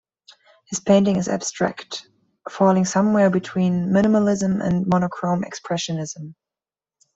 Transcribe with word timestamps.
His 0.65 0.79
painting 0.79 1.17
is 1.17 1.27
abstract, 1.27 2.07
falling 2.49 2.85
somewhere 2.85 3.29
between 3.29 3.89
minimalism 3.89 4.59
and 4.59 4.87
monochrome 4.87 5.43
expressionism. 5.43 6.33